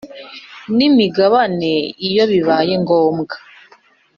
[0.75, 1.71] N imigabane
[2.07, 3.35] iyo bibaye ngombwa